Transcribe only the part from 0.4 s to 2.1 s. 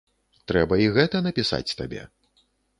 Трэба і гэта напісаць табе.